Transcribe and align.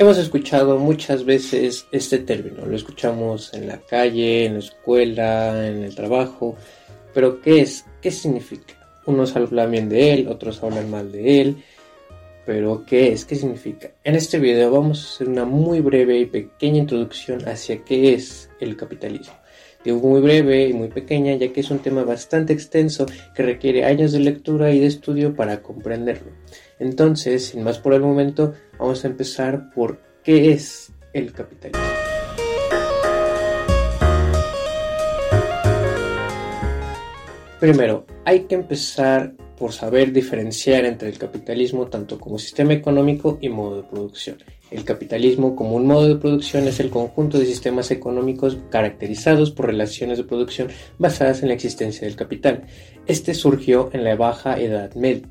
Hemos 0.00 0.16
escuchado 0.16 0.78
muchas 0.78 1.26
veces 1.26 1.86
este 1.92 2.20
término, 2.20 2.64
lo 2.64 2.74
escuchamos 2.74 3.52
en 3.52 3.68
la 3.68 3.76
calle, 3.82 4.46
en 4.46 4.54
la 4.54 4.60
escuela, 4.60 5.68
en 5.68 5.84
el 5.84 5.94
trabajo, 5.94 6.56
pero 7.12 7.42
¿qué 7.42 7.60
es? 7.60 7.84
¿Qué 8.00 8.10
significa? 8.10 8.72
Unos 9.04 9.36
hablan 9.36 9.70
bien 9.70 9.90
de 9.90 10.14
él, 10.14 10.28
otros 10.28 10.62
hablan 10.62 10.90
mal 10.90 11.12
de 11.12 11.42
él, 11.42 11.62
pero 12.46 12.82
¿qué 12.86 13.12
es? 13.12 13.26
¿Qué 13.26 13.34
significa? 13.34 13.90
En 14.02 14.14
este 14.14 14.38
video 14.38 14.70
vamos 14.70 15.04
a 15.04 15.14
hacer 15.16 15.28
una 15.28 15.44
muy 15.44 15.80
breve 15.80 16.18
y 16.18 16.24
pequeña 16.24 16.78
introducción 16.78 17.46
hacia 17.46 17.84
qué 17.84 18.14
es 18.14 18.48
el 18.58 18.78
capitalismo. 18.78 19.34
Digo 19.84 19.98
muy 20.00 20.20
breve 20.20 20.68
y 20.68 20.72
muy 20.74 20.88
pequeña 20.88 21.34
ya 21.36 21.52
que 21.52 21.60
es 21.60 21.70
un 21.70 21.78
tema 21.78 22.04
bastante 22.04 22.52
extenso 22.52 23.06
que 23.34 23.42
requiere 23.42 23.84
años 23.84 24.12
de 24.12 24.20
lectura 24.20 24.72
y 24.72 24.78
de 24.78 24.86
estudio 24.86 25.34
para 25.34 25.62
comprenderlo. 25.62 26.32
Entonces, 26.78 27.46
sin 27.46 27.62
más 27.62 27.78
por 27.78 27.94
el 27.94 28.02
momento, 28.02 28.52
vamos 28.78 29.04
a 29.04 29.08
empezar 29.08 29.70
por 29.74 29.98
qué 30.22 30.52
es 30.52 30.92
el 31.14 31.32
capitalismo. 31.32 31.80
Primero, 37.58 38.06
hay 38.24 38.40
que 38.40 38.54
empezar 38.54 39.34
por 39.58 39.72
saber 39.72 40.12
diferenciar 40.12 40.86
entre 40.86 41.10
el 41.10 41.18
capitalismo 41.18 41.86
tanto 41.88 42.18
como 42.18 42.38
sistema 42.38 42.72
económico 42.72 43.38
y 43.42 43.50
modo 43.50 43.82
de 43.82 43.88
producción. 43.88 44.38
El 44.70 44.84
capitalismo 44.84 45.56
como 45.56 45.74
un 45.74 45.86
modo 45.86 46.06
de 46.06 46.14
producción 46.14 46.68
es 46.68 46.78
el 46.78 46.90
conjunto 46.90 47.38
de 47.38 47.46
sistemas 47.46 47.90
económicos 47.90 48.58
caracterizados 48.70 49.50
por 49.50 49.66
relaciones 49.66 50.18
de 50.18 50.24
producción 50.24 50.68
basadas 50.98 51.42
en 51.42 51.48
la 51.48 51.54
existencia 51.54 52.06
del 52.06 52.16
capital. 52.16 52.62
Este 53.06 53.34
surgió 53.34 53.90
en 53.92 54.04
la 54.04 54.14
Baja 54.14 54.60
Edad 54.60 54.94
Media. 54.94 55.28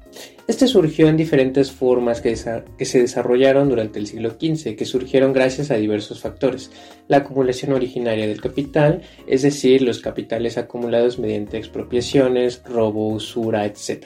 Este 0.47 0.67
surgió 0.67 1.07
en 1.07 1.15
diferentes 1.15 1.71
formas 1.71 2.21
que, 2.21 2.35
se 2.35 2.99
desarrollaron 2.99 3.69
durante 3.69 3.99
el 3.99 4.07
siglo 4.07 4.31
XV, 4.31 4.75
que 4.75 4.85
surgieron 4.85 5.31
gracias 5.31 5.71
a 5.71 5.75
diversos 5.75 6.19
factores. 6.19 6.71
La 7.07 7.17
acumulación 7.17 7.71
originaria 7.71 8.27
del 8.27 8.41
capital, 8.41 9.03
es 9.27 9.43
decir, 9.43 9.83
los 9.83 9.99
capitales 9.99 10.57
acumulados 10.57 11.19
mediante 11.19 11.57
expropiaciones, 11.57 12.61
robo, 12.65 13.09
usura, 13.09 13.65
etc. 13.65 14.05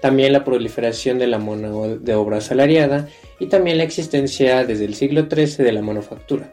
También 0.00 0.32
la 0.32 0.44
proliferación 0.44 1.18
de 1.18 1.26
la 1.26 1.38
mano 1.38 1.96
de 1.96 2.14
obra 2.14 2.38
asalariada 2.38 3.08
y 3.38 3.46
también 3.46 3.78
la 3.78 3.84
existencia 3.84 4.64
desde 4.64 4.84
el 4.84 4.94
siglo 4.94 5.26
XIII 5.30 5.64
de 5.64 5.72
la 5.72 5.82
manufactura. 5.82 6.52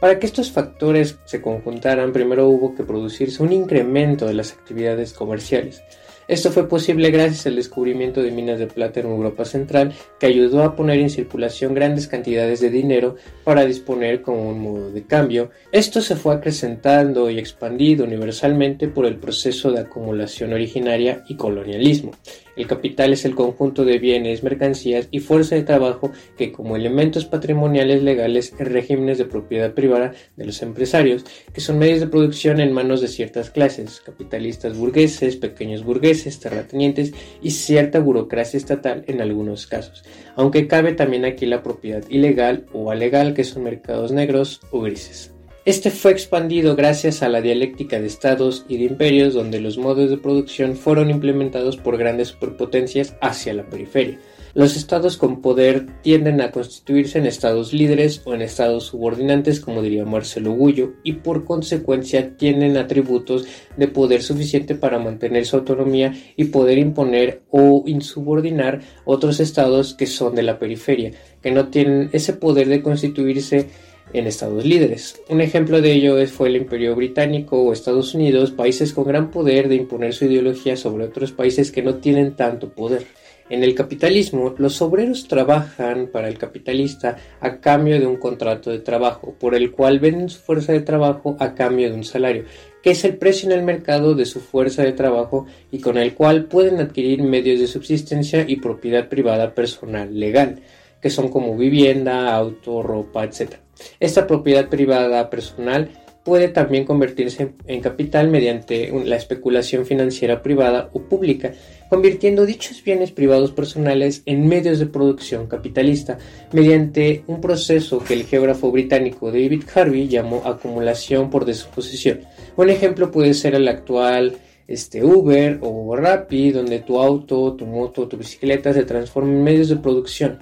Para 0.00 0.18
que 0.18 0.26
estos 0.26 0.50
factores 0.50 1.18
se 1.26 1.42
conjuntaran, 1.42 2.12
primero 2.12 2.48
hubo 2.48 2.74
que 2.74 2.84
producirse 2.84 3.42
un 3.42 3.52
incremento 3.52 4.26
de 4.26 4.34
las 4.34 4.52
actividades 4.52 5.12
comerciales. 5.12 5.82
Esto 6.30 6.52
fue 6.52 6.68
posible 6.68 7.10
gracias 7.10 7.46
al 7.46 7.56
descubrimiento 7.56 8.22
de 8.22 8.30
minas 8.30 8.60
de 8.60 8.68
plata 8.68 9.00
en 9.00 9.06
Europa 9.06 9.44
Central, 9.44 9.92
que 10.20 10.26
ayudó 10.26 10.62
a 10.62 10.76
poner 10.76 11.00
en 11.00 11.10
circulación 11.10 11.74
grandes 11.74 12.06
cantidades 12.06 12.60
de 12.60 12.70
dinero 12.70 13.16
para 13.42 13.64
disponer 13.64 14.22
como 14.22 14.48
un 14.48 14.60
modo 14.60 14.92
de 14.92 15.02
cambio. 15.02 15.50
Esto 15.72 16.00
se 16.00 16.14
fue 16.14 16.32
acrecentando 16.32 17.28
y 17.30 17.40
expandido 17.40 18.04
universalmente 18.04 18.86
por 18.86 19.06
el 19.06 19.16
proceso 19.16 19.72
de 19.72 19.80
acumulación 19.80 20.52
originaria 20.52 21.24
y 21.28 21.34
colonialismo. 21.34 22.12
El 22.60 22.66
capital 22.66 23.14
es 23.14 23.24
el 23.24 23.34
conjunto 23.34 23.86
de 23.86 23.98
bienes, 23.98 24.42
mercancías 24.42 25.08
y 25.10 25.20
fuerza 25.20 25.54
de 25.54 25.62
trabajo 25.62 26.12
que 26.36 26.52
como 26.52 26.76
elementos 26.76 27.24
patrimoniales 27.24 28.02
legales 28.02 28.52
en 28.58 28.66
regímenes 28.66 29.16
de 29.16 29.24
propiedad 29.24 29.72
privada 29.72 30.12
de 30.36 30.44
los 30.44 30.60
empresarios, 30.60 31.24
que 31.54 31.62
son 31.62 31.78
medios 31.78 32.00
de 32.00 32.08
producción 32.08 32.60
en 32.60 32.74
manos 32.74 33.00
de 33.00 33.08
ciertas 33.08 33.48
clases, 33.48 34.02
capitalistas 34.04 34.76
burgueses, 34.76 35.36
pequeños 35.36 35.84
burgueses, 35.84 36.38
terratenientes 36.38 37.14
y 37.40 37.52
cierta 37.52 37.98
burocracia 37.98 38.58
estatal 38.58 39.04
en 39.06 39.22
algunos 39.22 39.66
casos, 39.66 40.04
aunque 40.36 40.68
cabe 40.68 40.92
también 40.92 41.24
aquí 41.24 41.46
la 41.46 41.62
propiedad 41.62 42.04
ilegal 42.10 42.66
o 42.74 42.90
alegal 42.90 43.32
que 43.32 43.44
son 43.44 43.62
mercados 43.62 44.12
negros 44.12 44.60
o 44.70 44.82
grises. 44.82 45.32
Este 45.66 45.90
fue 45.90 46.12
expandido 46.12 46.74
gracias 46.74 47.22
a 47.22 47.28
la 47.28 47.42
dialéctica 47.42 48.00
de 48.00 48.06
estados 48.06 48.64
y 48.66 48.78
de 48.78 48.84
imperios 48.84 49.34
donde 49.34 49.60
los 49.60 49.76
modos 49.76 50.08
de 50.08 50.16
producción 50.16 50.74
fueron 50.74 51.10
implementados 51.10 51.76
por 51.76 51.98
grandes 51.98 52.28
superpotencias 52.28 53.14
hacia 53.20 53.52
la 53.52 53.68
periferia. 53.68 54.18
Los 54.54 54.74
estados 54.74 55.18
con 55.18 55.42
poder 55.42 55.86
tienden 56.02 56.40
a 56.40 56.50
constituirse 56.50 57.18
en 57.18 57.26
estados 57.26 57.74
líderes 57.74 58.22
o 58.24 58.32
en 58.32 58.40
estados 58.40 58.84
subordinantes, 58.84 59.60
como 59.60 59.82
diría 59.82 60.06
Marcelo 60.06 60.52
Gullo, 60.52 60.94
y 61.04 61.12
por 61.12 61.44
consecuencia 61.44 62.38
tienen 62.38 62.78
atributos 62.78 63.44
de 63.76 63.86
poder 63.86 64.22
suficiente 64.22 64.74
para 64.74 64.98
mantener 64.98 65.44
su 65.44 65.56
autonomía 65.56 66.14
y 66.36 66.46
poder 66.46 66.78
imponer 66.78 67.42
o 67.50 67.84
insubordinar 67.86 68.80
otros 69.04 69.40
estados 69.40 69.92
que 69.92 70.06
son 70.06 70.34
de 70.34 70.42
la 70.42 70.58
periferia, 70.58 71.12
que 71.42 71.50
no 71.52 71.68
tienen 71.68 72.08
ese 72.12 72.32
poder 72.32 72.68
de 72.68 72.82
constituirse 72.82 73.68
en 74.12 74.26
estados 74.26 74.64
líderes. 74.64 75.20
Un 75.28 75.40
ejemplo 75.40 75.80
de 75.80 75.92
ello 75.92 76.26
fue 76.26 76.48
el 76.48 76.56
Imperio 76.56 76.94
Británico 76.94 77.62
o 77.62 77.72
Estados 77.72 78.14
Unidos, 78.14 78.50
países 78.50 78.92
con 78.92 79.04
gran 79.04 79.30
poder 79.30 79.68
de 79.68 79.76
imponer 79.76 80.12
su 80.14 80.24
ideología 80.24 80.76
sobre 80.76 81.04
otros 81.04 81.32
países 81.32 81.70
que 81.70 81.82
no 81.82 81.96
tienen 81.96 82.36
tanto 82.36 82.70
poder. 82.70 83.06
En 83.50 83.64
el 83.64 83.74
capitalismo, 83.74 84.54
los 84.58 84.80
obreros 84.80 85.26
trabajan 85.26 86.06
para 86.12 86.28
el 86.28 86.38
capitalista 86.38 87.16
a 87.40 87.58
cambio 87.58 87.98
de 87.98 88.06
un 88.06 88.16
contrato 88.16 88.70
de 88.70 88.78
trabajo, 88.78 89.34
por 89.40 89.56
el 89.56 89.72
cual 89.72 89.98
venden 89.98 90.28
su 90.28 90.38
fuerza 90.38 90.72
de 90.72 90.82
trabajo 90.82 91.36
a 91.40 91.52
cambio 91.52 91.90
de 91.90 91.96
un 91.96 92.04
salario, 92.04 92.44
que 92.80 92.92
es 92.92 93.04
el 93.04 93.16
precio 93.16 93.50
en 93.50 93.58
el 93.58 93.64
mercado 93.64 94.14
de 94.14 94.24
su 94.24 94.38
fuerza 94.38 94.84
de 94.84 94.92
trabajo 94.92 95.46
y 95.72 95.80
con 95.80 95.98
el 95.98 96.14
cual 96.14 96.44
pueden 96.44 96.78
adquirir 96.78 97.24
medios 97.24 97.58
de 97.58 97.66
subsistencia 97.66 98.44
y 98.46 98.54
propiedad 98.56 99.08
privada 99.08 99.52
personal 99.52 100.16
legal, 100.16 100.60
que 101.02 101.10
son 101.10 101.28
como 101.28 101.56
vivienda, 101.56 102.32
auto, 102.32 102.84
ropa, 102.84 103.24
etc. 103.24 103.56
Esta 103.98 104.26
propiedad 104.26 104.68
privada 104.68 105.30
personal 105.30 105.90
puede 106.24 106.48
también 106.48 106.84
convertirse 106.84 107.54
en 107.66 107.80
capital 107.80 108.28
mediante 108.28 108.92
la 109.04 109.16
especulación 109.16 109.86
financiera 109.86 110.42
privada 110.42 110.90
o 110.92 111.00
pública, 111.02 111.52
convirtiendo 111.88 112.46
dichos 112.46 112.82
bienes 112.84 113.10
privados 113.10 113.52
personales 113.52 114.22
en 114.26 114.46
medios 114.46 114.78
de 114.78 114.86
producción 114.86 115.46
capitalista, 115.46 116.18
mediante 116.52 117.24
un 117.26 117.40
proceso 117.40 118.04
que 118.04 118.14
el 118.14 118.24
geógrafo 118.24 118.70
británico 118.70 119.28
David 119.28 119.64
Harvey 119.74 120.08
llamó 120.08 120.42
acumulación 120.44 121.30
por 121.30 121.44
desposición. 121.44 122.20
Un 122.56 122.70
ejemplo 122.70 123.10
puede 123.10 123.34
ser 123.34 123.54
el 123.54 123.66
actual 123.68 124.36
este, 124.68 125.02
Uber 125.02 125.58
o 125.62 125.96
Rappi, 125.96 126.52
donde 126.52 126.80
tu 126.80 127.00
auto, 127.00 127.54
tu 127.54 127.66
moto, 127.66 128.06
tu 128.06 128.16
bicicleta 128.16 128.72
se 128.72 128.84
transforman 128.84 129.36
en 129.36 129.42
medios 129.42 129.68
de 129.68 129.76
producción 129.76 130.38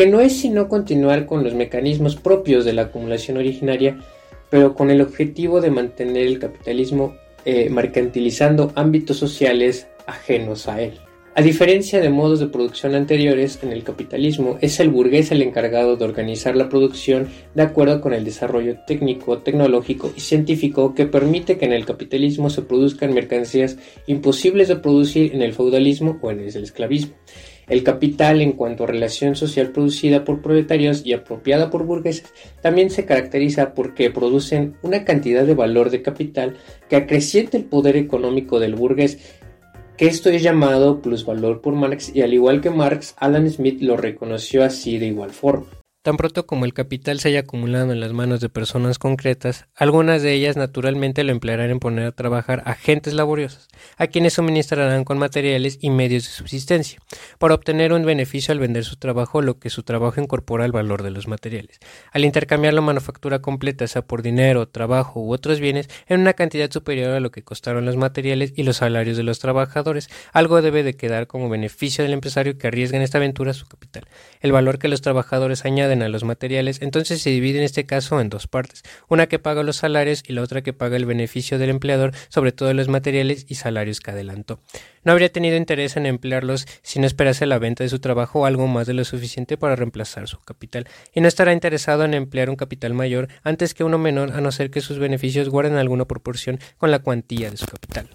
que 0.00 0.06
no 0.06 0.22
es 0.22 0.34
sino 0.34 0.66
continuar 0.66 1.26
con 1.26 1.44
los 1.44 1.52
mecanismos 1.52 2.16
propios 2.16 2.64
de 2.64 2.72
la 2.72 2.84
acumulación 2.84 3.36
originaria, 3.36 3.98
pero 4.48 4.74
con 4.74 4.90
el 4.90 5.02
objetivo 5.02 5.60
de 5.60 5.70
mantener 5.70 6.26
el 6.26 6.38
capitalismo 6.38 7.16
eh, 7.44 7.68
mercantilizando 7.68 8.72
ámbitos 8.76 9.18
sociales 9.18 9.88
ajenos 10.06 10.68
a 10.68 10.80
él. 10.80 10.98
A 11.34 11.42
diferencia 11.42 12.00
de 12.00 12.08
modos 12.08 12.40
de 12.40 12.46
producción 12.46 12.94
anteriores, 12.94 13.58
en 13.62 13.72
el 13.72 13.84
capitalismo 13.84 14.56
es 14.62 14.80
el 14.80 14.88
burgués 14.88 15.32
el 15.32 15.42
encargado 15.42 15.96
de 15.96 16.04
organizar 16.06 16.56
la 16.56 16.70
producción 16.70 17.28
de 17.54 17.62
acuerdo 17.62 18.00
con 18.00 18.14
el 18.14 18.24
desarrollo 18.24 18.78
técnico, 18.86 19.40
tecnológico 19.40 20.10
y 20.16 20.20
científico 20.20 20.94
que 20.94 21.04
permite 21.04 21.58
que 21.58 21.66
en 21.66 21.74
el 21.74 21.84
capitalismo 21.84 22.48
se 22.48 22.62
produzcan 22.62 23.12
mercancías 23.12 23.76
imposibles 24.06 24.68
de 24.68 24.76
producir 24.76 25.34
en 25.34 25.42
el 25.42 25.52
feudalismo 25.52 26.18
o 26.22 26.30
en 26.30 26.40
el 26.40 26.46
esclavismo. 26.48 27.12
El 27.70 27.84
capital, 27.84 28.42
en 28.42 28.52
cuanto 28.52 28.82
a 28.82 28.88
relación 28.88 29.36
social 29.36 29.70
producida 29.70 30.24
por 30.24 30.42
proletarios 30.42 31.06
y 31.06 31.12
apropiada 31.12 31.70
por 31.70 31.84
burgueses, 31.84 32.32
también 32.60 32.90
se 32.90 33.06
caracteriza 33.06 33.74
porque 33.74 34.10
producen 34.10 34.74
una 34.82 35.04
cantidad 35.04 35.46
de 35.46 35.54
valor 35.54 35.90
de 35.90 36.02
capital 36.02 36.56
que 36.88 36.96
acrecienta 36.96 37.56
el 37.56 37.64
poder 37.64 37.96
económico 37.96 38.58
del 38.58 38.74
burgués, 38.74 39.18
que 39.96 40.06
esto 40.06 40.30
es 40.30 40.42
llamado 40.42 41.00
plusvalor 41.00 41.60
por 41.60 41.74
Marx 41.74 42.10
y 42.12 42.22
al 42.22 42.34
igual 42.34 42.60
que 42.60 42.70
Marx, 42.70 43.14
Alan 43.18 43.48
Smith 43.48 43.80
lo 43.80 43.96
reconoció 43.96 44.64
así 44.64 44.98
de 44.98 45.06
igual 45.06 45.30
forma. 45.30 45.79
Tan 46.02 46.16
pronto 46.16 46.46
como 46.46 46.64
el 46.64 46.72
capital 46.72 47.20
se 47.20 47.28
haya 47.28 47.40
acumulado 47.40 47.92
en 47.92 48.00
las 48.00 48.14
manos 48.14 48.40
de 48.40 48.48
personas 48.48 48.98
concretas, 48.98 49.66
algunas 49.74 50.22
de 50.22 50.32
ellas 50.32 50.56
naturalmente 50.56 51.24
lo 51.24 51.32
emplearán 51.32 51.68
en 51.68 51.78
poner 51.78 52.06
a 52.06 52.12
trabajar 52.12 52.62
agentes 52.64 53.12
laboriosos, 53.12 53.68
a 53.98 54.06
quienes 54.06 54.32
suministrarán 54.32 55.04
con 55.04 55.18
materiales 55.18 55.76
y 55.78 55.90
medios 55.90 56.24
de 56.24 56.30
subsistencia, 56.30 57.00
para 57.38 57.54
obtener 57.54 57.92
un 57.92 58.06
beneficio 58.06 58.52
al 58.52 58.60
vender 58.60 58.86
su 58.86 58.96
trabajo, 58.96 59.42
lo 59.42 59.58
que 59.58 59.68
su 59.68 59.82
trabajo 59.82 60.22
incorpora 60.22 60.64
al 60.64 60.72
valor 60.72 61.02
de 61.02 61.10
los 61.10 61.28
materiales. 61.28 61.80
Al 62.12 62.24
intercambiar 62.24 62.72
la 62.72 62.80
manufactura 62.80 63.40
completa, 63.42 63.86
sea 63.86 64.00
por 64.00 64.22
dinero, 64.22 64.68
trabajo 64.68 65.20
u 65.20 65.34
otros 65.34 65.60
bienes, 65.60 65.90
en 66.06 66.22
una 66.22 66.32
cantidad 66.32 66.70
superior 66.70 67.10
a 67.10 67.20
lo 67.20 67.30
que 67.30 67.44
costaron 67.44 67.84
los 67.84 67.98
materiales 67.98 68.54
y 68.56 68.62
los 68.62 68.78
salarios 68.78 69.18
de 69.18 69.22
los 69.22 69.38
trabajadores, 69.38 70.08
algo 70.32 70.62
debe 70.62 70.82
de 70.82 70.94
quedar 70.94 71.26
como 71.26 71.50
beneficio 71.50 72.02
del 72.02 72.14
empresario 72.14 72.56
que 72.56 72.68
arriesga 72.68 72.96
en 72.96 73.02
esta 73.02 73.18
aventura 73.18 73.52
su 73.52 73.66
capital. 73.66 74.06
El 74.40 74.52
valor 74.52 74.78
que 74.78 74.88
los 74.88 75.02
trabajadores 75.02 75.66
añaden 75.66 75.89
a 75.90 76.08
los 76.08 76.22
materiales, 76.22 76.80
entonces 76.80 77.20
se 77.20 77.30
divide 77.30 77.58
en 77.58 77.64
este 77.64 77.84
caso 77.84 78.20
en 78.20 78.28
dos 78.28 78.46
partes, 78.46 78.84
una 79.08 79.26
que 79.26 79.40
paga 79.40 79.64
los 79.64 79.76
salarios 79.76 80.22
y 80.26 80.32
la 80.32 80.42
otra 80.42 80.62
que 80.62 80.72
paga 80.72 80.96
el 80.96 81.04
beneficio 81.04 81.58
del 81.58 81.70
empleador 81.70 82.12
sobre 82.28 82.52
todos 82.52 82.74
los 82.74 82.88
materiales 82.88 83.44
y 83.48 83.56
salarios 83.56 83.98
que 83.98 84.12
adelantó. 84.12 84.60
No 85.02 85.12
habría 85.12 85.32
tenido 85.32 85.56
interés 85.56 85.96
en 85.96 86.06
emplearlos 86.06 86.66
si 86.82 87.00
no 87.00 87.06
esperase 87.06 87.44
la 87.46 87.58
venta 87.58 87.82
de 87.82 87.90
su 87.90 87.98
trabajo 87.98 88.40
o 88.40 88.46
algo 88.46 88.68
más 88.68 88.86
de 88.86 88.94
lo 88.94 89.04
suficiente 89.04 89.56
para 89.56 89.74
reemplazar 89.74 90.28
su 90.28 90.38
capital, 90.38 90.86
y 91.12 91.20
no 91.20 91.28
estará 91.28 91.52
interesado 91.52 92.04
en 92.04 92.14
emplear 92.14 92.50
un 92.50 92.56
capital 92.56 92.94
mayor 92.94 93.28
antes 93.42 93.74
que 93.74 93.82
uno 93.82 93.98
menor 93.98 94.32
a 94.32 94.40
no 94.40 94.52
ser 94.52 94.70
que 94.70 94.80
sus 94.80 94.98
beneficios 94.98 95.48
guarden 95.48 95.74
alguna 95.74 96.04
proporción 96.04 96.60
con 96.78 96.92
la 96.92 97.00
cuantía 97.00 97.50
de 97.50 97.56
su 97.56 97.66
capital. 97.66 98.08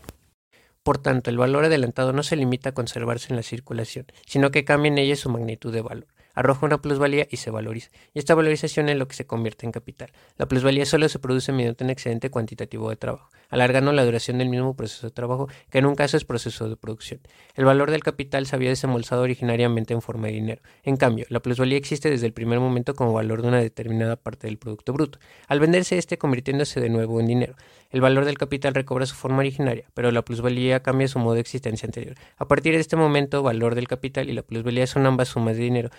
Por 0.83 0.99
tanto, 0.99 1.31
el 1.31 1.37
valor 1.37 1.65
adelantado 1.65 2.13
no 2.13 2.21
se 2.21 2.35
limita 2.35 2.69
a 2.69 2.73
conservarse 2.73 3.33
en 3.33 3.37
la 3.37 3.43
circulación, 3.43 4.05
sino 4.27 4.51
que 4.51 4.65
cambia 4.65 4.89
en 4.89 4.99
ella 4.99 5.15
su 5.15 5.29
magnitud 5.29 5.73
de 5.73 5.81
valor 5.81 6.14
arroja 6.35 6.65
una 6.65 6.81
plusvalía 6.81 7.27
y 7.31 7.37
se 7.37 7.49
valoriza. 7.49 7.89
Y 8.13 8.19
esta 8.19 8.35
valorización 8.35 8.89
es 8.89 8.97
lo 8.97 9.07
que 9.07 9.15
se 9.15 9.25
convierte 9.25 9.65
en 9.65 9.71
capital. 9.71 10.11
La 10.37 10.47
plusvalía 10.47 10.85
solo 10.85 11.09
se 11.09 11.17
produce 11.17 11.51
mediante 11.51 11.83
un 11.83 11.89
excedente 11.89 12.29
cuantitativo 12.29 12.89
de 12.89 12.97
trabajo, 12.97 13.29
alargando 13.49 13.91
la 13.93 14.05
duración 14.05 14.37
del 14.37 14.49
mismo 14.49 14.75
proceso 14.75 15.07
de 15.07 15.11
trabajo, 15.11 15.47
que 15.71 15.79
en 15.79 15.85
un 15.85 15.95
caso 15.95 16.17
es 16.17 16.25
proceso 16.25 16.69
de 16.69 16.75
producción. 16.75 17.21
El 17.55 17.65
valor 17.65 17.89
del 17.89 18.03
capital 18.03 18.45
se 18.45 18.55
había 18.55 18.69
desembolsado 18.69 19.23
originariamente 19.23 19.93
en 19.93 20.01
forma 20.01 20.27
de 20.27 20.33
dinero. 20.33 20.61
En 20.83 20.97
cambio, 20.97 21.25
la 21.29 21.39
plusvalía 21.39 21.77
existe 21.77 22.09
desde 22.09 22.27
el 22.27 22.33
primer 22.33 22.59
momento 22.59 22.93
como 22.93 23.13
valor 23.13 23.41
de 23.41 23.47
una 23.47 23.59
determinada 23.59 24.17
parte 24.17 24.47
del 24.47 24.57
producto 24.57 24.93
bruto, 24.93 25.19
al 25.47 25.59
venderse 25.59 25.97
este 25.97 26.17
convirtiéndose 26.17 26.81
de 26.81 26.89
nuevo 26.89 27.19
en 27.19 27.27
dinero. 27.27 27.55
El 27.91 28.01
valor 28.01 28.25
del 28.25 28.37
capital 28.37 28.73
recobra 28.73 29.05
su 29.05 29.15
forma 29.15 29.39
originaria, 29.39 29.85
pero 29.93 30.11
la 30.11 30.23
plusvalía 30.23 30.81
cambia 30.81 31.07
su 31.07 31.19
modo 31.19 31.35
de 31.35 31.41
existencia 31.41 31.87
anterior. 31.87 32.15
A 32.37 32.45
partir 32.45 32.73
de 32.73 32.81
este 32.81 32.97
momento, 32.97 33.41
valor 33.41 33.75
del 33.75 33.87
capital 33.87 34.29
y 34.29 34.33
la 34.33 34.41
plusvalía 34.41 34.85
son 34.85 35.05
ambas 35.05 35.29
sumas 35.29 35.55
de 35.55 35.63
dinero, 35.63 35.89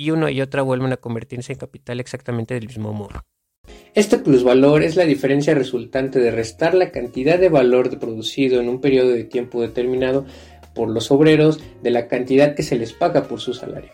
y 0.00 0.12
uno 0.12 0.30
y 0.30 0.40
otra 0.40 0.62
vuelven 0.62 0.94
a 0.94 0.96
convertirse 0.96 1.52
en 1.52 1.58
capital 1.58 2.00
exactamente 2.00 2.54
del 2.54 2.66
mismo 2.66 2.94
modo. 2.94 3.20
Este 3.94 4.16
plusvalor 4.16 4.82
es 4.82 4.96
la 4.96 5.04
diferencia 5.04 5.54
resultante 5.54 6.20
de 6.20 6.30
restar 6.30 6.72
la 6.72 6.90
cantidad 6.90 7.38
de 7.38 7.50
valor 7.50 7.98
producido 7.98 8.62
en 8.62 8.70
un 8.70 8.80
periodo 8.80 9.10
de 9.10 9.24
tiempo 9.24 9.60
determinado 9.60 10.24
por 10.74 10.88
los 10.88 11.10
obreros 11.10 11.60
de 11.82 11.90
la 11.90 12.08
cantidad 12.08 12.54
que 12.54 12.62
se 12.62 12.76
les 12.76 12.94
paga 12.94 13.24
por 13.24 13.40
su 13.40 13.52
salario. 13.52 13.90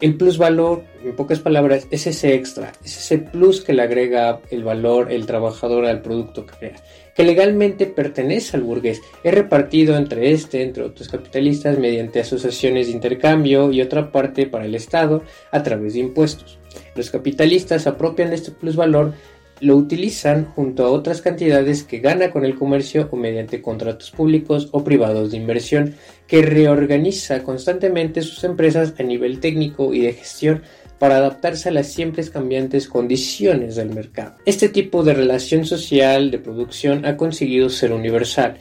El 0.00 0.16
plusvalor, 0.16 0.84
en 1.04 1.16
pocas 1.16 1.40
palabras, 1.40 1.86
es 1.90 2.06
ese 2.06 2.34
extra, 2.34 2.72
es 2.84 2.96
ese 2.98 3.18
plus 3.18 3.62
que 3.62 3.72
le 3.72 3.82
agrega 3.82 4.40
el 4.50 4.64
valor 4.64 5.10
el 5.10 5.26
trabajador 5.26 5.86
al 5.86 6.02
producto 6.02 6.46
que 6.46 6.54
crea 6.54 6.76
que 7.16 7.24
legalmente 7.24 7.86
pertenece 7.86 8.56
al 8.56 8.62
burgués. 8.62 9.00
Es 9.24 9.34
repartido 9.34 9.96
entre 9.96 10.32
este, 10.32 10.62
entre 10.62 10.84
otros 10.84 11.08
capitalistas, 11.08 11.78
mediante 11.78 12.20
asociaciones 12.20 12.86
de 12.86 12.92
intercambio 12.92 13.72
y 13.72 13.80
otra 13.80 14.12
parte 14.12 14.46
para 14.46 14.66
el 14.66 14.74
Estado 14.74 15.22
a 15.50 15.62
través 15.62 15.94
de 15.94 16.00
impuestos. 16.00 16.58
Los 16.94 17.10
capitalistas 17.10 17.86
apropian 17.86 18.34
este 18.34 18.50
plusvalor, 18.50 19.14
lo 19.60 19.76
utilizan 19.76 20.44
junto 20.44 20.84
a 20.84 20.90
otras 20.90 21.22
cantidades 21.22 21.82
que 21.82 22.00
gana 22.00 22.30
con 22.30 22.44
el 22.44 22.54
comercio 22.56 23.08
o 23.10 23.16
mediante 23.16 23.62
contratos 23.62 24.10
públicos 24.10 24.68
o 24.72 24.84
privados 24.84 25.30
de 25.30 25.38
inversión, 25.38 25.94
que 26.26 26.42
reorganiza 26.42 27.42
constantemente 27.42 28.22
sus 28.22 28.44
empresas 28.44 28.94
a 28.98 29.02
nivel 29.02 29.40
técnico 29.40 29.94
y 29.94 30.00
de 30.00 30.12
gestión 30.12 30.62
para 30.98 31.16
adaptarse 31.16 31.68
a 31.68 31.72
las 31.72 31.88
siempre 31.88 32.24
cambiantes 32.28 32.88
condiciones 32.88 33.76
del 33.76 33.90
mercado. 33.90 34.36
Este 34.46 34.68
tipo 34.68 35.02
de 35.02 35.14
relación 35.14 35.64
social 35.64 36.30
de 36.30 36.38
producción 36.38 37.04
ha 37.04 37.16
conseguido 37.16 37.68
ser 37.68 37.92
universal, 37.92 38.58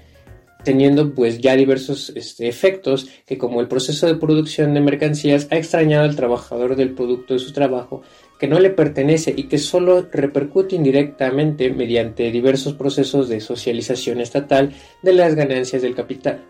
teniendo 0.63 1.13
pues 1.13 1.39
ya 1.39 1.55
diversos 1.55 2.11
este, 2.15 2.47
efectos 2.49 3.07
que 3.25 3.37
como 3.37 3.61
el 3.61 3.67
proceso 3.67 4.07
de 4.07 4.15
producción 4.15 4.73
de 4.73 4.81
mercancías 4.81 5.47
ha 5.51 5.57
extrañado 5.57 6.03
al 6.03 6.15
trabajador 6.15 6.75
del 6.75 6.93
producto 6.93 7.35
de 7.35 7.39
su 7.39 7.53
trabajo 7.53 8.01
que 8.39 8.47
no 8.47 8.59
le 8.59 8.69
pertenece 8.69 9.33
y 9.35 9.43
que 9.43 9.57
solo 9.57 10.07
repercute 10.11 10.75
indirectamente 10.75 11.69
mediante 11.71 12.31
diversos 12.31 12.73
procesos 12.73 13.29
de 13.29 13.39
socialización 13.39 14.21
estatal 14.21 14.73
de 15.01 15.13
las 15.13 15.35
ganancias 15.35 15.81
del 15.81 15.95
capital. 15.95 16.43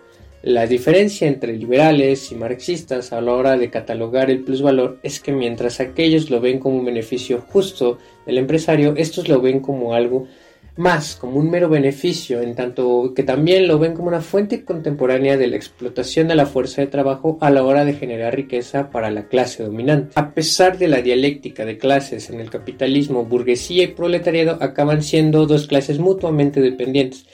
La 0.46 0.68
diferencia 0.68 1.28
entre 1.28 1.58
liberales 1.58 2.32
y 2.32 2.36
marxistas 2.36 3.12
a 3.14 3.20
la 3.20 3.34
hora 3.34 3.58
de 3.58 3.72
catalogar 3.72 4.30
el 4.30 4.44
plusvalor 4.44 5.00
es 5.02 5.20
que 5.20 5.32
mientras 5.32 5.80
aquellos 5.80 6.30
lo 6.30 6.40
ven 6.40 6.60
como 6.60 6.78
un 6.78 6.86
beneficio 6.86 7.44
justo 7.50 7.98
del 8.28 8.38
empresario, 8.38 8.94
estos 8.96 9.28
lo 9.28 9.42
ven 9.42 9.60
como 9.60 9.96
algo 9.96 10.28
más, 10.78 11.16
como 11.16 11.38
un 11.38 11.50
mero 11.50 11.70
beneficio, 11.70 12.42
en 12.42 12.56
tanto 12.56 13.14
que 13.16 13.24
también 13.24 13.68
lo 13.68 13.80
ven 13.80 13.94
como 13.94 14.10
una 14.10 14.22
fuente 14.22 14.66
contemporánea 14.66 15.38
de 15.38 15.48
la 15.48 15.56
explotación 15.56 16.28
de 16.28 16.36
la 16.36 16.46
fuerza 16.46 16.82
de 16.82 16.88
trabajo 16.88 17.38
a 17.42 17.50
la 17.50 17.64
hora 17.64 17.86
de 17.86 17.94
generar 17.94 18.36
riqueza 18.36 18.90
para 18.90 19.10
la 19.10 19.28
clase 19.28 19.64
dominante. 19.64 20.12
A 20.16 20.34
pesar 20.34 20.78
de 20.78 20.88
la 20.88 21.02
dialéctica 21.02 21.66
de 21.66 21.78
clases 21.78 22.30
en 22.30 22.40
el 22.40 22.50
capitalismo, 22.50 23.26
burguesía 23.26 23.84
y 23.84 23.88
proletariado 23.88 24.58
acaban 24.62 25.02
siendo 25.02 25.46
dos 25.46 25.68
clases 25.68 26.00
mutuamente 26.00 26.62
dependientes 26.62 27.26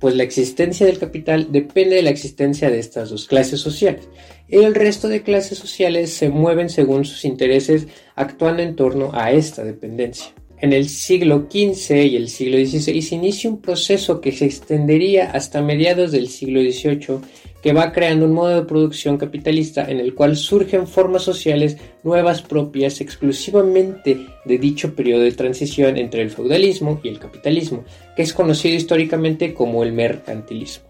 pues 0.00 0.16
la 0.16 0.22
existencia 0.22 0.86
del 0.86 0.98
capital 0.98 1.52
depende 1.52 1.96
de 1.96 2.02
la 2.02 2.10
existencia 2.10 2.70
de 2.70 2.78
estas 2.78 3.10
dos 3.10 3.26
clases 3.28 3.60
sociales. 3.60 4.08
El 4.48 4.74
resto 4.74 5.08
de 5.08 5.22
clases 5.22 5.58
sociales 5.58 6.12
se 6.12 6.30
mueven 6.30 6.70
según 6.70 7.04
sus 7.04 7.24
intereses, 7.26 7.86
actuando 8.16 8.62
en 8.62 8.74
torno 8.74 9.10
a 9.12 9.30
esta 9.30 9.62
dependencia. 9.62 10.32
En 10.60 10.74
el 10.74 10.90
siglo 10.90 11.46
XV 11.50 12.04
y 12.04 12.16
el 12.16 12.28
siglo 12.28 12.58
XVI 12.58 13.00
se 13.00 13.14
inicia 13.14 13.48
un 13.48 13.62
proceso 13.62 14.20
que 14.20 14.30
se 14.30 14.44
extendería 14.44 15.30
hasta 15.30 15.62
mediados 15.62 16.12
del 16.12 16.28
siglo 16.28 16.60
XVIII 16.60 17.20
que 17.62 17.72
va 17.72 17.92
creando 17.92 18.26
un 18.26 18.32
modo 18.32 18.60
de 18.60 18.66
producción 18.66 19.16
capitalista 19.16 19.90
en 19.90 20.00
el 20.00 20.14
cual 20.14 20.36
surgen 20.36 20.86
formas 20.86 21.22
sociales 21.22 21.78
nuevas 22.02 22.42
propias 22.42 23.00
exclusivamente 23.00 24.26
de 24.44 24.58
dicho 24.58 24.94
periodo 24.94 25.22
de 25.22 25.32
transición 25.32 25.96
entre 25.96 26.22
el 26.22 26.30
feudalismo 26.30 27.00
y 27.02 27.08
el 27.08 27.18
capitalismo, 27.18 27.84
que 28.14 28.22
es 28.22 28.32
conocido 28.32 28.76
históricamente 28.76 29.54
como 29.54 29.82
el 29.82 29.92
mercantilismo. 29.92 30.89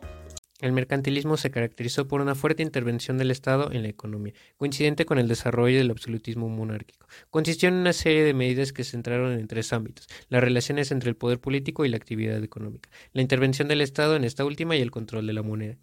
El 0.60 0.72
mercantilismo 0.72 1.38
se 1.38 1.50
caracterizó 1.50 2.06
por 2.06 2.20
una 2.20 2.34
fuerte 2.34 2.62
intervención 2.62 3.16
del 3.16 3.30
Estado 3.30 3.72
en 3.72 3.82
la 3.82 3.88
economía, 3.88 4.34
coincidente 4.58 5.06
con 5.06 5.18
el 5.18 5.26
desarrollo 5.26 5.78
del 5.78 5.90
absolutismo 5.90 6.50
monárquico. 6.50 7.06
Consistió 7.30 7.70
en 7.70 7.76
una 7.76 7.94
serie 7.94 8.24
de 8.24 8.34
medidas 8.34 8.74
que 8.74 8.84
se 8.84 8.90
centraron 8.90 9.32
en 9.32 9.48
tres 9.48 9.72
ámbitos, 9.72 10.06
las 10.28 10.42
relaciones 10.42 10.90
entre 10.90 11.08
el 11.08 11.16
poder 11.16 11.40
político 11.40 11.86
y 11.86 11.88
la 11.88 11.96
actividad 11.96 12.44
económica, 12.44 12.90
la 13.14 13.22
intervención 13.22 13.68
del 13.68 13.80
Estado 13.80 14.16
en 14.16 14.24
esta 14.24 14.44
última 14.44 14.76
y 14.76 14.82
el 14.82 14.90
control 14.90 15.26
de 15.26 15.32
la 15.32 15.42
moneda. 15.42 15.78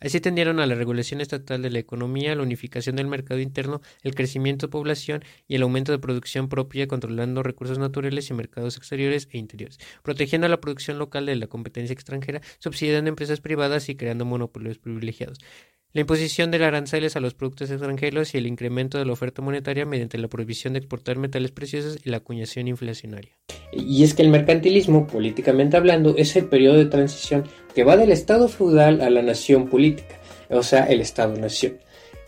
Así 0.00 0.20
tendieron 0.20 0.60
a 0.60 0.66
la 0.66 0.74
regulación 0.74 1.20
estatal 1.20 1.60
de 1.60 1.70
la 1.70 1.78
economía, 1.78 2.34
la 2.34 2.42
unificación 2.42 2.96
del 2.96 3.06
mercado 3.06 3.40
interno, 3.40 3.82
el 4.02 4.14
crecimiento 4.14 4.66
de 4.66 4.70
población 4.70 5.22
y 5.46 5.56
el 5.56 5.62
aumento 5.62 5.92
de 5.92 5.98
producción 5.98 6.48
propia, 6.48 6.88
controlando 6.88 7.42
recursos 7.42 7.78
naturales 7.78 8.30
y 8.30 8.34
mercados 8.34 8.78
exteriores 8.78 9.28
e 9.30 9.38
interiores, 9.38 9.78
protegiendo 10.02 10.46
a 10.46 10.50
la 10.50 10.60
producción 10.60 10.98
local 10.98 11.26
de 11.26 11.36
la 11.36 11.48
competencia 11.48 11.92
extranjera, 11.92 12.40
subsidiando 12.60 13.10
empresas 13.10 13.40
privadas 13.40 13.90
y 13.90 13.96
creando 13.96 14.24
monopolios 14.24 14.78
privilegiados. 14.78 15.38
La 15.92 16.02
imposición 16.02 16.52
de 16.52 16.64
aranceles 16.64 17.16
a 17.16 17.20
los 17.20 17.34
productos 17.34 17.68
extranjeros 17.68 18.32
y 18.32 18.38
el 18.38 18.46
incremento 18.46 18.96
de 18.96 19.04
la 19.04 19.12
oferta 19.12 19.42
monetaria 19.42 19.84
mediante 19.84 20.18
la 20.18 20.28
prohibición 20.28 20.72
de 20.72 20.78
exportar 20.78 21.18
metales 21.18 21.50
preciosos 21.50 21.98
y 22.04 22.10
la 22.10 22.18
acuñación 22.18 22.68
inflacionaria. 22.68 23.32
Y 23.72 24.04
es 24.04 24.14
que 24.14 24.22
el 24.22 24.28
mercantilismo, 24.28 25.08
políticamente 25.08 25.76
hablando, 25.76 26.14
es 26.16 26.36
el 26.36 26.44
periodo 26.44 26.76
de 26.76 26.86
transición 26.86 27.42
que 27.74 27.82
va 27.82 27.96
del 27.96 28.12
Estado 28.12 28.46
feudal 28.46 29.00
a 29.00 29.10
la 29.10 29.22
nación 29.22 29.66
política, 29.66 30.20
o 30.48 30.62
sea, 30.62 30.84
el 30.84 31.00
Estado-nación. 31.00 31.78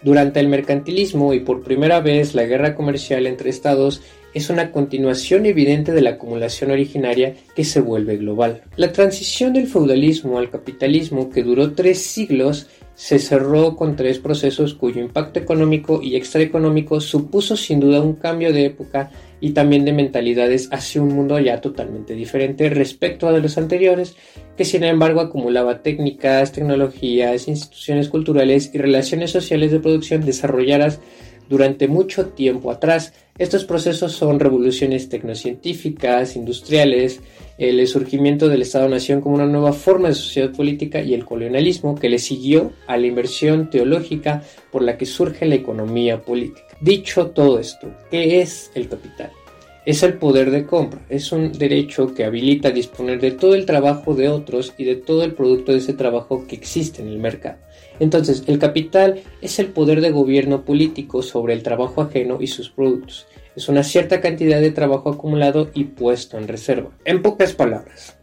Durante 0.03 0.41
el 0.41 0.49
mercantilismo 0.49 1.33
y 1.33 1.39
por 1.39 1.63
primera 1.63 2.01
vez 2.01 2.35
la 2.35 2.43
guerra 2.43 2.75
comercial 2.75 3.29
entre 3.29 3.51
estados 3.51 4.03
es 4.35 4.51
una 4.51 4.73
continuación 4.73 5.47
evidente 5.47 5.93
de 5.93 6.01
la 6.01 6.11
acumulación 6.11 6.73
originaria 6.73 7.37
que 7.55 7.65
se 7.65 7.81
vuelve 7.81 8.17
global. 8.17 8.63
La 8.75 8.93
transición 8.93 9.53
del 9.53 9.69
feudalismo 9.69 10.39
al 10.39 10.51
capitalismo, 10.51 11.31
que 11.31 11.45
duró 11.45 11.75
tres 11.75 12.03
siglos, 12.03 12.67
se 12.95 13.19
cerró 13.19 13.77
con 13.77 13.97
tres 13.97 14.19
procesos 14.19 14.75
cuyo 14.75 15.01
impacto 15.01 15.41
económico 15.41 16.01
y 16.03 16.17
extraeconómico 16.17 17.01
supuso 17.01 17.57
sin 17.57 17.81
duda 17.81 18.01
un 18.01 18.15
cambio 18.15 18.53
de 18.53 18.67
época 18.67 19.11
y 19.41 19.51
también 19.51 19.85
de 19.85 19.93
mentalidades 19.93 20.69
hacia 20.73 21.03
un 21.03 21.15
mundo 21.15 21.39
ya 21.41 21.61
totalmente 21.61 22.15
diferente 22.15 22.71
respecto 22.71 23.27
a 23.27 23.33
de 23.33 23.41
los 23.41 23.59
anteriores, 23.59 24.15
que 24.57 24.65
sin 24.65 24.85
embargo 24.85 25.21
acumulaba 25.21 25.83
técnicas, 25.83 26.53
tecnologías, 26.53 27.49
instituciones 27.49 28.09
culturales 28.09 28.71
y 28.73 28.79
relaciones 28.79 29.31
sociales 29.31 29.73
de 29.73 29.81
producción 29.81 30.25
desarrolladas 30.25 31.01
durante 31.53 31.87
mucho 31.87 32.29
tiempo 32.29 32.71
atrás. 32.71 33.13
Estos 33.37 33.67
procesos 33.67 34.13
son 34.13 34.41
revoluciones 34.41 35.11
tecnocientíficas, 35.11 36.35
industriales, 36.35 37.21
el 37.59 37.87
surgimiento 37.87 38.49
del 38.49 38.63
Estado-Nación 38.63 39.21
como 39.21 39.35
una 39.35 39.45
nueva 39.45 39.75
forma 39.75 40.09
de 40.09 40.15
sociedad 40.15 40.51
política 40.51 41.03
y 41.03 41.13
el 41.13 41.27
colonialismo 41.27 41.95
que 41.95 42.09
le 42.09 42.19
siguió 42.19 42.73
a 42.87 42.97
la 42.97 43.07
inversión 43.07 43.69
teológica 43.69 44.43
por 44.71 44.83
la 44.83 44.97
que 44.97 45.05
surge 45.05 45.45
la 45.45 45.57
economía 45.57 46.23
política. 46.23 46.69
Dicho 46.81 47.27
todo 47.27 47.59
esto, 47.59 47.87
¿qué 48.11 48.41
es 48.41 48.71
el 48.75 48.89
capital? 48.89 49.31
Es 49.85 50.03
el 50.03 50.15
poder 50.15 50.51
de 50.53 50.65
compra, 50.65 51.05
es 51.11 51.33
un 51.33 51.53
derecho 51.53 52.15
que 52.15 52.25
habilita 52.25 52.71
disponer 52.71 53.21
de 53.21 53.33
todo 53.33 53.55
el 53.55 53.67
trabajo 53.67 54.15
de 54.15 54.31
otros 54.31 54.73
y 54.79 54.85
de 54.85 54.97
todo 54.97 55.23
el 55.23 55.35
producto 55.35 55.73
de 55.73 55.79
ese 55.79 55.93
trabajo 55.93 56.47
que 56.47 56.57
existe 56.57 57.03
en 57.03 57.09
el 57.09 57.19
mercado. 57.19 57.59
Entonces, 58.01 58.45
el 58.47 58.59
capital 58.59 59.23
es 59.41 59.59
el 59.59 59.69
poder 59.69 60.01
de 60.01 60.11
gobierno 60.11 60.65
político 60.65 61.23
sobre 61.23 61.55
el 61.55 61.63
trabajo 61.63 62.03
ajeno 62.03 62.39
y 62.41 62.47
sus 62.47 62.71
productos. 62.71 63.27
es 63.55 63.69
una 63.69 63.83
cierta 63.83 64.21
cantidad 64.21 64.61
de 64.61 64.71
trabajo 64.71 65.11
acumulado 65.11 65.71
y 65.75 65.85
puesto 65.85 66.39
en 66.39 66.49
reserva. 66.49 66.91
En 67.05 67.21
pocas 67.21 67.53
palabras, 67.53 68.17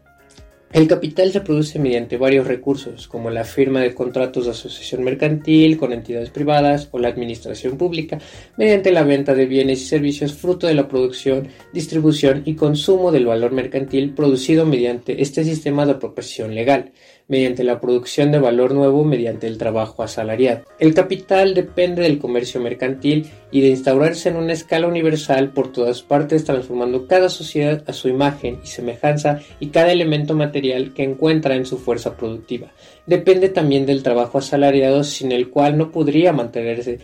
el 0.72 0.88
capital 0.88 1.32
se 1.32 1.42
produce 1.42 1.80
mediante 1.80 2.18
varios 2.18 2.46
recursos, 2.46 3.08
como 3.08 3.32
la 3.32 3.44
firma 3.44 3.80
de 3.82 3.96
contratos 3.96 4.46
de 4.46 4.52
asociación 4.52 5.04
mercantil 5.04 5.78
con 5.78 5.94
entidades 5.94 6.30
privadas 6.30 6.90
o 6.92 7.00
la 7.00 7.08
administración 7.08 7.76
pública, 7.76 8.20
mediante 8.56 8.92
la 8.92 9.02
venta 9.02 9.34
de 9.34 9.48
bienes 9.48 9.82
y 9.82 9.86
servicios 9.86 10.34
fruto 10.34 10.68
de 10.68 10.76
la 10.76 10.88
producción, 10.88 11.48
distribución 11.74 12.44
y 12.46 12.54
consumo 12.54 13.12
del 13.12 13.26
valor 13.26 13.52
mercantil 13.52 14.14
producido 14.14 14.68
mediante 14.68 15.24
este 15.24 15.44
sistema 15.44 15.88
de 15.88 15.94
apropiación 15.94 16.54
legal, 16.54 16.92
mediante 17.30 17.64
la 17.64 17.80
producción 17.80 18.32
de 18.32 18.40
valor 18.40 18.74
nuevo 18.74 19.06
mediante 19.06 19.48
el 19.48 19.58
trabajo 19.58 20.04
asalariado. 20.04 20.64
El 20.80 20.94
capital 20.94 21.54
depende 21.54 22.02
del 22.02 22.20
comercio 22.20 22.60
mercantil 22.60 23.30
y 23.52 23.62
de 23.62 23.70
instaurarse 23.70 24.28
en 24.28 24.36
una 24.36 24.52
escala 24.52 24.88
universal 24.88 25.52
por 25.52 25.72
todas 25.72 26.02
partes, 26.02 26.44
transformando 26.44 27.08
cada 27.08 27.30
sociedad 27.30 27.84
a 27.88 27.94
su 27.94 28.10
imagen 28.10 28.60
y 28.64 28.68
semejanza 28.68 29.40
y 29.62 29.68
cada 29.68 29.94
elemento 29.94 30.36
material 30.36 30.94
que 30.94 31.04
encuentra 31.04 31.56
en 31.56 31.66
su 31.66 31.78
fuerza 31.78 32.18
productiva. 32.18 32.74
Depende 33.06 33.48
también 33.48 33.86
del 33.86 34.04
trabajo 34.04 34.40
asalariado 34.40 35.04
sin 35.06 35.32
el 35.32 35.50
cual 35.50 35.78
no 35.78 35.92
podría 35.92 36.34
mantenerse 36.34 37.00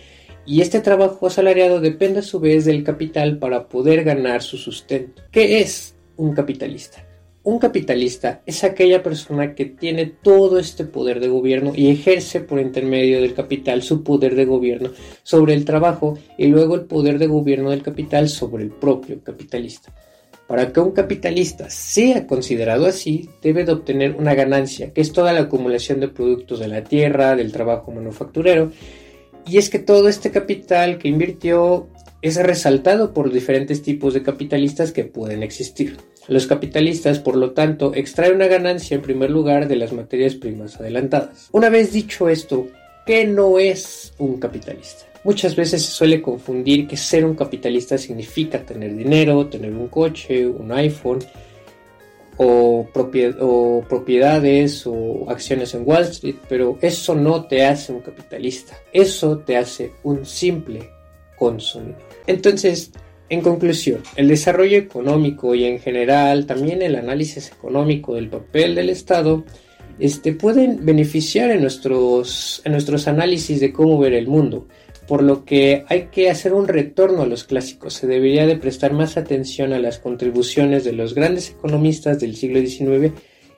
y 0.46 0.62
este 0.62 0.79
trabajo 0.79 1.27
asalariado 1.27 1.79
depende 1.79 2.20
a 2.20 2.24
su 2.24 2.39
vez 2.39 2.65
del 2.65 2.84
capital 2.84 3.38
para 3.38 3.67
poder 3.67 4.03
ganar 4.03 4.41
su 4.41 4.58
sustento. 4.58 5.24
¿Qué 5.32 5.60
es 5.60 5.96
un 6.17 6.34
capitalista? 6.34 7.05
Un 7.46 7.60
capitalista 7.60 8.42
es 8.48 8.64
aquella 8.64 9.04
persona 9.04 9.54
que 9.54 9.66
tiene 9.66 10.08
todo 10.08 10.58
este 10.58 10.84
poder 10.84 11.20
de 11.20 11.28
gobierno 11.28 11.74
y 11.75 11.92
ejerce 11.92 12.40
por 12.40 12.60
intermedio 12.60 13.22
del 13.22 13.36
capital 13.36 13.84
su 13.84 14.02
poder 14.02 14.34
de 14.34 14.46
gobierno 14.46 14.90
sobre 15.22 15.54
el 15.54 15.64
trabajo 15.64 16.18
y 16.40 16.48
luego 16.48 16.74
el 16.74 16.86
poder 16.86 17.20
de 17.20 17.28
gobierno 17.28 17.70
del 17.70 17.84
capital 17.84 18.30
sobre 18.30 18.64
el 18.64 18.72
propio 18.72 19.22
capitalista. 19.22 19.94
Para 20.48 20.74
que 20.74 20.80
un 20.80 20.92
capitalista 20.92 21.70
sea 21.70 22.25
considerado 22.25 22.88
así, 22.88 23.30
debe 23.44 23.64
de 23.64 23.74
obtener 23.74 24.16
una 24.16 24.34
ganancia, 24.34 24.92
que 24.92 25.02
es 25.02 25.14
toda 25.14 25.32
la 25.32 25.42
acumulación 25.42 26.00
de 26.00 26.08
productos 26.08 26.60
de 26.60 26.68
la 26.68 26.84
tierra, 26.84 27.36
del 27.36 27.52
trabajo 27.52 27.92
manufacturero, 27.92 28.72
y 29.46 29.60
es 29.60 29.70
que 29.70 29.78
todo 29.78 30.10
este 30.10 30.32
capital 30.32 30.98
que 30.98 31.10
invirtió 31.10 31.90
es 32.27 32.38
resaltado 32.38 33.13
por 33.13 33.32
diferentes 33.32 33.84
tipos 33.84 34.15
de 34.15 34.24
capitalistas 34.24 34.91
que 34.91 35.03
pueden 35.03 35.44
existir. 35.44 35.98
Los 36.27 36.48
capitalistas, 36.48 37.20
por 37.20 37.36
lo 37.36 37.51
tanto, 37.51 37.94
extraen 37.94 38.34
una 38.34 38.48
ganancia 38.48 38.96
en 38.96 39.03
primer 39.03 39.29
lugar 39.29 39.67
de 39.67 39.75
las 39.75 39.94
materias 39.94 40.34
primas 40.34 40.79
adelantadas. 40.79 41.50
Una 41.51 41.70
vez 41.70 41.94
dicho 41.94 42.27
esto, 42.27 42.67
¿qué 43.05 43.27
no 43.27 43.60
es 43.60 44.13
un 44.17 44.39
capitalista? 44.39 45.05
Muchas 45.24 45.55
veces 45.55 45.86
se 45.86 45.91
suele 45.91 46.20
confundir 46.20 46.88
que 46.88 46.98
ser 46.98 47.25
un 47.25 47.36
capitalista 47.36 47.96
significa 47.98 48.60
tener 48.60 48.96
dinero, 48.96 49.46
tener 49.46 49.72
un 49.72 49.88
coche, 49.88 50.48
un 50.48 50.72
iPhone, 50.72 51.20
o, 52.38 52.88
propiedades 53.88 54.88
o 54.88 55.29
acciones 55.29 55.75
en 55.75 55.84
Wall 55.86 56.03
Street, 56.03 56.38
pero 56.50 56.77
eso 56.82 57.13
no 57.13 57.46
te 57.46 57.63
hace 57.65 57.94
un 57.94 58.01
capitalista, 58.01 58.75
eso 58.91 59.38
te 59.38 59.58
hace 59.58 59.91
un 60.03 60.25
simple 60.25 60.89
consumidor. 61.38 62.14
Entonces, 62.27 62.91
en 63.29 63.41
conclusión, 63.41 64.01
el 64.15 64.27
desarrollo 64.27 64.77
económico 64.77 65.55
y 65.55 65.65
en 65.65 65.79
general 65.79 66.46
también 66.46 66.82
el 66.82 66.96
análisis 66.96 67.51
económico 67.51 68.15
del 68.15 68.29
papel 68.29 68.75
del 68.75 68.89
Estado 68.89 69.44
este, 69.98 70.34
pueden 70.34 70.86
beneficiar 70.86 71.51
en 71.51 71.62
nuestros, 71.62 72.62
en 72.65 72.74
nuestros 72.74 73.08
análisis 73.08 73.60
de 73.60 73.72
cómo 73.72 73.98
ver 73.98 74.13
el 74.13 74.27
mundo, 74.27 74.67
por 75.08 75.24
lo 75.24 75.46
que 75.46 75.86
hay 75.88 76.08
que 76.12 76.29
hacer 76.29 76.53
un 76.53 76.67
retorno 76.67 77.24
a 77.24 77.27
los 77.27 77.46
clásicos. 77.46 77.94
Se 77.94 78.08
debería 78.08 78.46
de 78.46 78.58
prestar 78.58 78.94
más 78.94 79.17
atención 79.17 79.74
a 79.74 79.79
las 79.79 80.00
contribuciones 80.00 80.84
de 80.84 80.94
los 80.94 81.15
grandes 81.15 81.50
economistas 81.51 82.20
del 82.20 82.36
siglo 82.36 82.60
XIX 82.60 83.13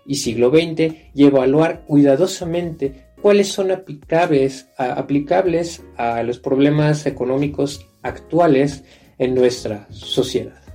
y 0.05 0.15
siglo 0.15 0.49
XX 0.49 0.93
y 1.13 1.25
evaluar 1.25 1.83
cuidadosamente 1.85 3.07
cuáles 3.21 3.47
son 3.47 3.71
aplicables 3.71 4.69
aplicables 4.77 5.83
a 5.97 6.23
los 6.23 6.39
problemas 6.39 7.05
económicos 7.05 7.86
actuales 8.03 8.83
en 9.17 9.35
nuestra 9.35 9.87
sociedad. 9.89 10.66